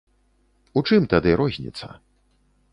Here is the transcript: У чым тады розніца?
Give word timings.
У 0.81 0.83
чым 0.89 1.05
тады 1.13 1.37
розніца? 1.45 1.93